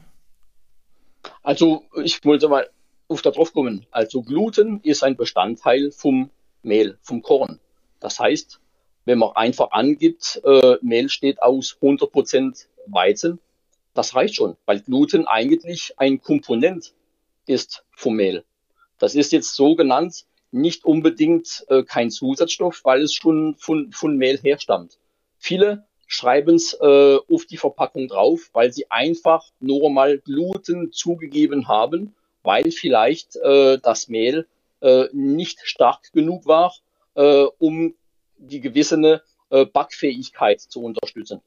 [1.44, 2.70] Also ich wollte mal
[3.08, 3.86] auf da drauf kommen.
[3.92, 6.30] Also Gluten ist ein Bestandteil vom
[6.64, 7.60] Mehl, vom Korn.
[8.00, 8.60] Das heißt,
[9.06, 13.40] wenn man einfach angibt, äh, Mehl steht aus 100% Weizen,
[13.94, 16.94] das reicht schon, weil Gluten eigentlich ein Komponent
[17.46, 18.44] ist Mehl.
[19.00, 24.18] Das ist jetzt so genannt nicht unbedingt äh, kein Zusatzstoff, weil es schon von, von
[24.18, 24.98] Mehl herstammt.
[25.38, 31.68] Viele schreiben es äh, auf die Verpackung drauf, weil sie einfach nur mal Gluten zugegeben
[31.68, 34.48] haben, weil vielleicht äh, das Mehl
[34.82, 36.74] äh, nicht stark genug war,
[37.16, 37.96] äh, um
[38.38, 41.42] die gewisse äh, Backfähigkeit zu unterstützen.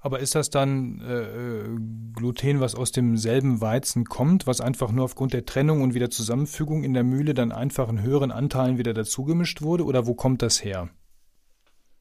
[0.00, 1.78] Aber ist das dann äh, äh,
[2.14, 6.84] Gluten, was aus demselben Weizen kommt, was einfach nur aufgrund der Trennung und wieder Zusammenfügung
[6.84, 9.84] in der Mühle dann einfach in höheren Anteilen wieder dazugemischt wurde?
[9.84, 10.88] Oder wo kommt das her?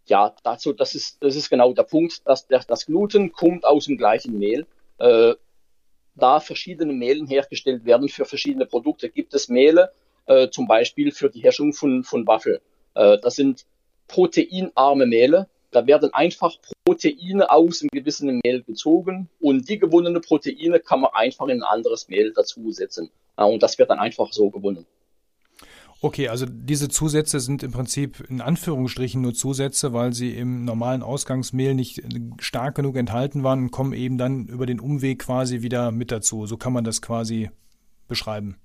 [0.05, 3.85] Ja, dazu, das ist, das ist genau der Punkt, dass der, das Gluten kommt aus
[3.85, 4.65] dem gleichen Mehl.
[4.97, 5.35] Äh,
[6.15, 9.91] da verschiedene Mehlen hergestellt werden für verschiedene Produkte, gibt es Mehle,
[10.25, 12.61] äh, zum Beispiel für die Herstellung von, von Waffel.
[12.95, 13.65] Äh, das sind
[14.07, 16.55] proteinarme Mehle, da werden einfach
[16.85, 21.63] Proteine aus einem gewissen Mehl gezogen und die gewonnene Proteine kann man einfach in ein
[21.63, 23.09] anderes Mehl dazusetzen.
[23.35, 24.85] Und das wird dann einfach so gewonnen.
[26.01, 31.03] Okay, also diese Zusätze sind im Prinzip in Anführungsstrichen nur Zusätze, weil sie im normalen
[31.03, 32.01] Ausgangsmehl nicht
[32.39, 36.45] stark genug enthalten waren und kommen eben dann über den Umweg quasi wieder mit dazu.
[36.45, 37.49] So kann man das quasi
[38.07, 38.57] beschreiben.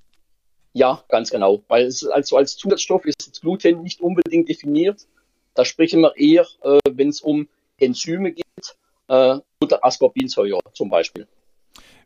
[0.74, 1.64] Ja, ganz genau.
[1.66, 5.06] Weil es also als Zusatzstoff ist Gluten nicht unbedingt definiert.
[5.54, 8.76] Da sprechen wir eher, äh, wenn es um Enzyme geht
[9.08, 11.26] äh, oder Ascorbinsäure zum Beispiel.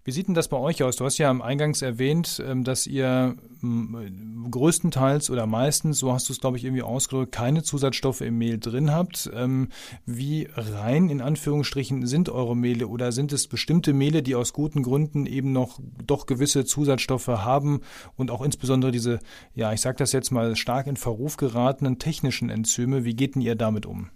[0.09, 0.97] Wie sieht denn das bei euch aus?
[0.97, 6.33] Du hast ja am Eingangs erwähnt, ähm, dass ihr größtenteils oder meistens, so hast du
[6.33, 9.31] es glaube ich irgendwie ausgedrückt, keine Zusatzstoffe im Mehl drin habt.
[9.35, 9.69] Ähm,
[10.07, 14.83] wie rein in Anführungsstrichen sind eure Mehle oder sind es bestimmte Mehle, die aus guten
[14.83, 17.83] Gründen eben noch doch gewisse Zusatzstoffe haben
[18.17, 19.19] und auch insbesondere diese,
[19.55, 23.05] ja, ich sage das jetzt mal stark in Verruf geratenen technischen Enzyme?
[23.05, 24.09] Wie geht denn ihr damit um?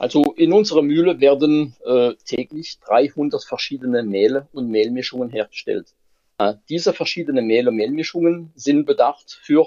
[0.00, 5.88] Also in unserer Mühle werden äh, täglich 300 verschiedene Mehle und Mehlmischungen hergestellt.
[6.38, 9.66] Äh, diese verschiedenen Mehl- und Mehlmischungen sind bedacht für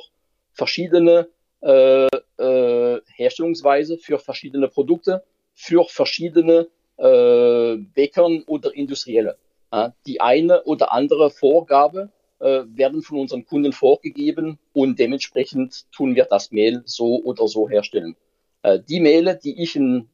[0.51, 1.27] verschiedene
[1.61, 6.67] äh, äh, Herstellungsweise, für verschiedene Produkte, für verschiedene
[6.97, 9.37] äh, Bäckern oder Industrielle.
[9.69, 16.15] Äh, die eine oder andere Vorgabe äh, werden von unseren Kunden vorgegeben und dementsprechend tun
[16.15, 18.15] wir das Mehl so oder so herstellen.
[18.63, 20.09] Äh, die Mehle, die ich in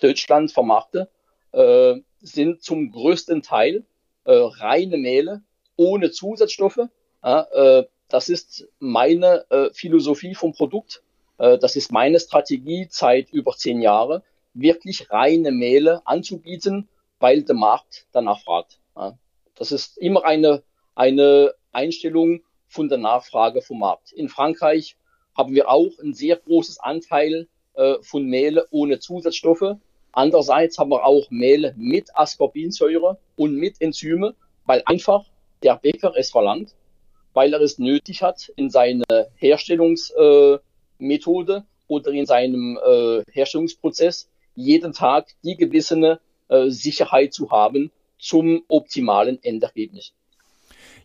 [0.00, 1.08] Deutschland vermarkte,
[1.52, 3.84] äh, sind zum größten Teil
[4.24, 5.42] äh, reine Mehle
[5.76, 6.88] ohne Zusatzstoffe.
[7.22, 11.02] Äh, das ist meine äh, Philosophie vom Produkt.
[11.38, 14.22] Äh, das ist meine Strategie seit über zehn Jahren,
[14.54, 18.78] wirklich reine Mehle anzubieten, weil der Markt danach fragt.
[19.54, 20.62] Das ist immer eine,
[20.94, 24.12] eine Einstellung von der Nachfrage vom Markt.
[24.12, 24.96] In Frankreich
[25.34, 29.76] haben wir auch ein sehr großes Anteil äh, von Mehle ohne Zusatzstoffe.
[30.12, 34.34] Andererseits haben wir auch Mehle mit Ascorbinsäure und mit Enzyme,
[34.66, 35.24] weil einfach
[35.62, 36.74] der Bäcker es verlangt,
[37.32, 39.04] weil er es nötig hat, in seine
[39.36, 47.90] Herstellungsmethode äh, oder in seinem äh, Herstellungsprozess jeden Tag die gewisse äh, Sicherheit zu haben
[48.18, 50.12] zum optimalen Endergebnis.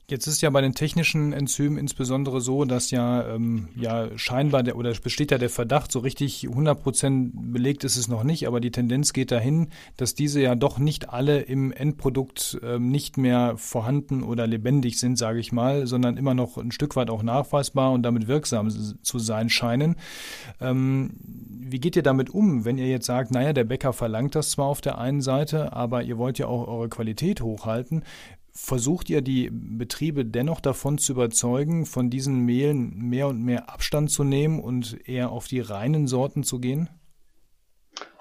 [0.10, 4.78] Jetzt ist ja bei den technischen Enzymen insbesondere so, dass ja, ähm, ja scheinbar der,
[4.78, 8.62] oder besteht ja der Verdacht, so richtig 100 Prozent belegt ist es noch nicht, aber
[8.62, 9.68] die Tendenz geht dahin,
[9.98, 15.18] dass diese ja doch nicht alle im Endprodukt ähm, nicht mehr vorhanden oder lebendig sind,
[15.18, 18.70] sage ich mal, sondern immer noch ein Stück weit auch nachweisbar und damit wirksam
[19.02, 19.98] zu sein scheinen.
[20.62, 24.52] Ähm, wie geht ihr damit um, wenn ihr jetzt sagt, naja, der Bäcker verlangt das
[24.52, 28.04] zwar auf der einen Seite, aber ihr wollt ja auch eure Qualität hochhalten.
[28.60, 34.10] Versucht ihr die Betriebe dennoch davon zu überzeugen, von diesen Mehlen mehr und mehr Abstand
[34.10, 36.90] zu nehmen und eher auf die reinen Sorten zu gehen?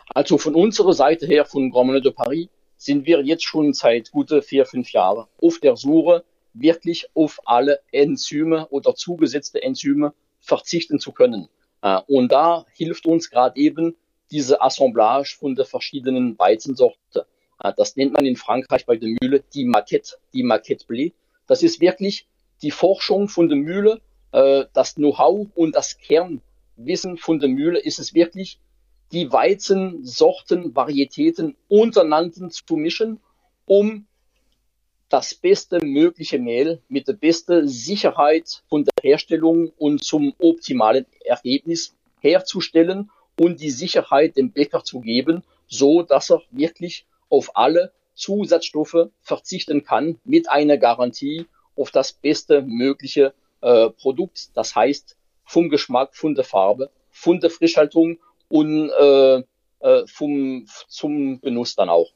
[0.08, 4.42] Also von unserer Seite her, von Grand de Paris, sind wir jetzt schon seit gute
[4.42, 6.22] vier, fünf Jahren auf der Suche,
[6.52, 11.48] wirklich auf alle Enzyme oder zugesetzte Enzyme verzichten zu können.
[11.80, 13.96] Äh, und da hilft uns gerade eben
[14.30, 17.22] diese Assemblage von der verschiedenen Weizensorten.
[17.58, 21.12] Ah, das nennt man in Frankreich bei der Mühle die Maquette, die Maquette Blé.
[21.46, 22.26] Das ist wirklich
[22.62, 24.00] die Forschung von der Mühle,
[24.32, 28.58] äh, das Know-how und das Kernwissen von der Mühle ist es wirklich,
[29.12, 33.20] die Weizensorten, Varietäten untereinander zu mischen,
[33.64, 34.06] um
[35.08, 41.94] das beste mögliche Mehl mit der besten Sicherheit von der Herstellung und zum optimalen Ergebnis
[42.20, 49.10] herzustellen und die Sicherheit dem Bäcker zu geben, so dass er wirklich auf alle Zusatzstoffe
[49.20, 54.56] verzichten kann mit einer Garantie auf das beste mögliche äh, Produkt.
[54.56, 59.42] Das heißt vom Geschmack, von der Farbe, von der Frischhaltung und äh,
[59.80, 62.10] äh, vom, zum Genuss dann auch.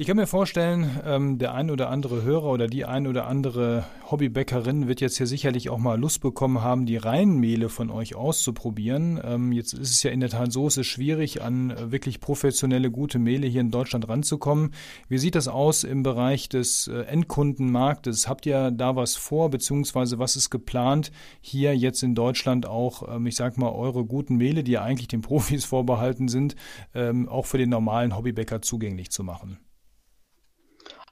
[0.00, 3.84] Ich kann mir vorstellen, ähm, der ein oder andere Hörer oder die ein oder andere
[4.10, 9.20] Hobbybäckerin wird jetzt hier sicherlich auch mal Lust bekommen haben, die Reinmehle von euch auszuprobieren.
[9.22, 12.18] Ähm, jetzt ist es ja in der Tat so, es ist schwierig, an äh, wirklich
[12.18, 14.72] professionelle, gute Mehle hier in Deutschland ranzukommen.
[15.10, 18.26] Wie sieht das aus im Bereich des äh, Endkundenmarktes?
[18.26, 23.26] Habt ihr da was vor, beziehungsweise was ist geplant, hier jetzt in Deutschland auch, ähm,
[23.26, 26.56] ich sag mal, eure guten Mehle, die ja eigentlich den Profis vorbehalten sind,
[26.94, 29.58] ähm, auch für den normalen Hobbybäcker zugänglich zu machen?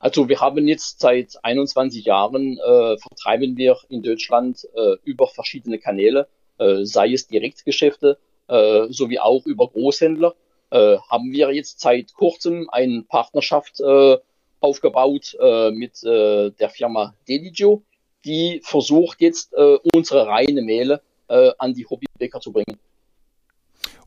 [0.00, 5.78] Also wir haben jetzt seit 21 Jahren äh, vertreiben wir in Deutschland äh, über verschiedene
[5.78, 10.34] Kanäle, äh, sei es Direktgeschäfte äh, sowie auch über Großhändler.
[10.70, 14.18] Äh, haben wir jetzt seit kurzem eine Partnerschaft äh,
[14.61, 17.82] aufgebaut äh, mit äh, der Firma Deligio,
[18.24, 22.78] die versucht jetzt äh, unsere reine Mehle äh, an die Hobbybäcker zu bringen.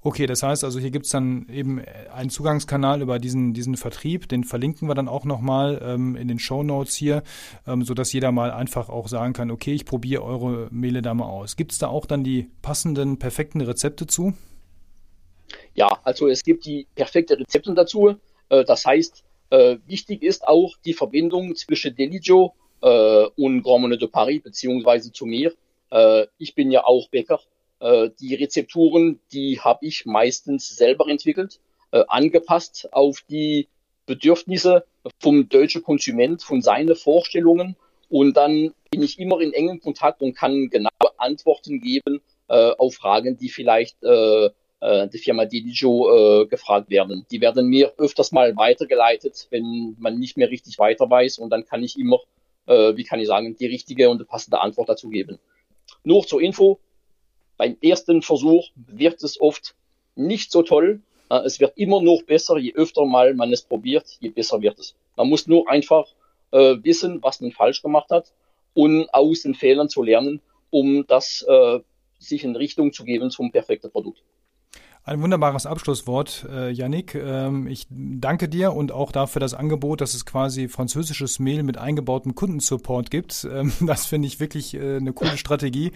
[0.04, 1.80] Okay, das heißt also, hier gibt's dann eben
[2.12, 6.40] einen Zugangskanal über diesen, diesen Vertrieb, den verlinken wir dann auch nochmal ähm, in den
[6.40, 7.22] Show Notes hier,
[7.68, 11.30] ähm, sodass jeder mal einfach auch sagen kann, okay, ich probiere eure Mehle da mal
[11.30, 11.56] aus.
[11.56, 14.34] Gibt's da auch dann die passenden, perfekten Rezepte zu?
[15.76, 18.16] Ja, also es gibt die perfekte Rezepte dazu.
[18.50, 24.02] Äh, das heißt, äh, wichtig ist auch die Verbindung zwischen Deligio äh, und Grand Monet
[24.02, 25.54] de Paris, beziehungsweise zu mir.
[25.92, 31.60] Äh, ich bin ja auch Bäcker äh, die Rezepturen, die habe ich meistens selber entwickelt,
[31.92, 33.68] äh, angepasst auf die
[34.06, 34.86] Bedürfnisse
[35.20, 37.76] vom deutschen Konsument, von seinen Vorstellungen.
[38.10, 42.96] Und dann bin ich immer in engem Kontakt und kann genaue Antworten geben äh, auf
[42.96, 44.50] Fragen, die vielleicht äh,
[44.82, 47.26] äh, die Firma Diligio äh, gefragt werden.
[47.32, 51.38] Die werden mir öfters mal weitergeleitet, wenn man nicht mehr richtig weiter weiß.
[51.40, 52.20] Und dann kann ich immer,
[52.66, 55.40] äh, wie kann ich sagen, die richtige und passende Antwort dazu geben.
[56.04, 56.80] Nur zur Info,
[57.62, 59.76] beim ersten Versuch wird es oft
[60.16, 61.00] nicht so toll.
[61.30, 64.80] Äh, es wird immer noch besser, je öfter mal man es probiert, je besser wird
[64.80, 64.96] es.
[65.16, 66.08] Man muss nur einfach
[66.50, 68.34] äh, wissen, was man falsch gemacht hat
[68.74, 71.82] und aus den Fehlern zu lernen, um das äh,
[72.18, 74.24] sich in Richtung zu geben zum perfekten Produkt.
[75.04, 77.16] Ein wunderbares Abschlusswort, äh, Yannick.
[77.16, 81.80] Ähm, ich danke dir und auch dafür das Angebot, dass es quasi französisches Mehl mit
[81.80, 83.48] eingebautem Kundensupport gibt.
[83.52, 85.92] Ähm, das finde ich wirklich äh, eine coole Strategie.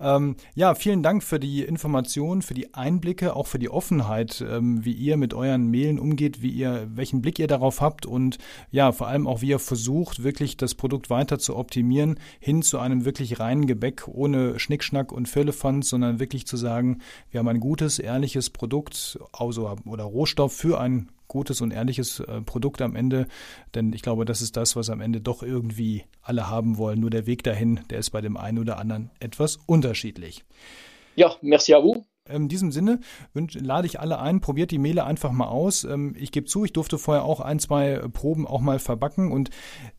[0.00, 4.84] Ähm, ja, vielen Dank für die Informationen, für die Einblicke, auch für die Offenheit, ähm,
[4.84, 8.38] wie ihr mit euren Mehlen umgeht, wie ihr, welchen Blick ihr darauf habt und
[8.72, 12.80] ja, vor allem auch, wie ihr versucht, wirklich das Produkt weiter zu optimieren, hin zu
[12.80, 16.98] einem wirklich reinen Gebäck ohne Schnickschnack und Firlefanz, sondern wirklich zu sagen,
[17.30, 22.40] wir haben ein gutes, ehrliches Produkt also, oder Rohstoff für ein gutes und ehrliches äh,
[22.40, 23.26] Produkt am Ende.
[23.74, 27.00] Denn ich glaube, das ist das, was am Ende doch irgendwie alle haben wollen.
[27.00, 30.44] Nur der Weg dahin, der ist bei dem einen oder anderen etwas unterschiedlich.
[31.14, 32.04] Ja, merci à vous.
[32.28, 33.00] In diesem Sinne
[33.32, 35.84] lade ich alle ein, probiert die Mehle einfach mal aus.
[35.84, 39.50] Ähm, ich gebe zu, ich durfte vorher auch ein, zwei Proben auch mal verbacken und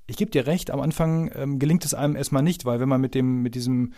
[0.10, 3.02] ich gebe dir recht, am Anfang ähm, gelingt es einem erstmal nicht, weil wenn man
[3.02, 3.94] mit dem, mit diesem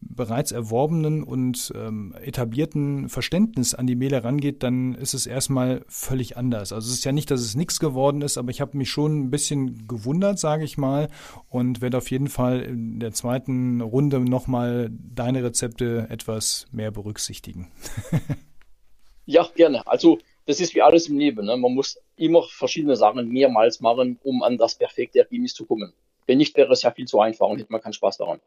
[0.00, 6.36] bereits erworbenen und ähm, etablierten Verständnis an die Mehle rangeht, dann ist es erstmal völlig
[6.36, 6.72] anders.
[6.72, 9.24] Also es ist ja nicht, dass es nichts geworden ist, aber ich habe mich schon
[9.24, 11.08] ein bisschen gewundert, sage ich mal,
[11.48, 17.68] und werde auf jeden Fall in der zweiten Runde nochmal deine Rezepte etwas mehr berücksichtigen.
[19.26, 19.86] ja, gerne.
[19.86, 20.18] Also
[20.48, 21.44] das ist wie alles im Leben.
[21.44, 21.58] Ne?
[21.58, 25.92] Man muss immer verschiedene Sachen mehrmals machen, um an das perfekte Ergebnis zu kommen.
[26.26, 28.40] Wenn nicht, wäre es ja viel zu einfach und hätte man keinen Spaß daran,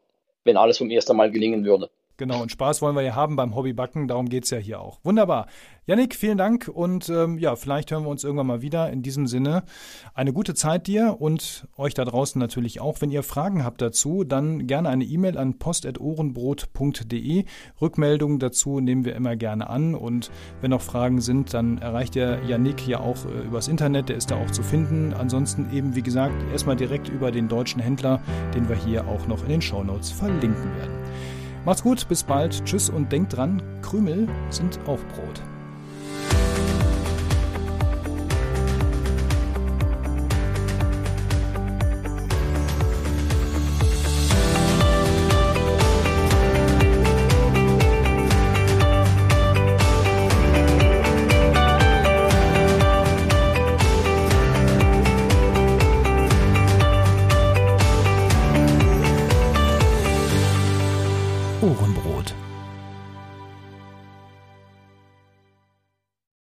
[0.43, 1.91] wenn alles vom ersten Mal gelingen würde.
[2.21, 4.99] Genau, und Spaß wollen wir ja haben beim Hobbybacken, darum geht es ja hier auch.
[5.01, 5.47] Wunderbar.
[5.87, 8.91] Yannick, vielen Dank und ähm, ja, vielleicht hören wir uns irgendwann mal wieder.
[8.91, 9.63] In diesem Sinne,
[10.13, 13.01] eine gute Zeit dir und euch da draußen natürlich auch.
[13.01, 17.45] Wenn ihr Fragen habt dazu, dann gerne eine E-Mail an post.ohrenbrot.de.
[17.81, 20.29] Rückmeldungen dazu nehmen wir immer gerne an und
[20.61, 24.29] wenn noch Fragen sind, dann erreicht ihr Yannick ja auch äh, übers Internet, der ist
[24.29, 25.15] da auch zu finden.
[25.15, 28.21] Ansonsten eben, wie gesagt, erstmal direkt über den deutschen Händler,
[28.53, 30.93] den wir hier auch noch in den Shownotes verlinken werden.
[31.65, 35.41] Macht's gut, bis bald, tschüss und denkt dran, Krümel sind auch Brot.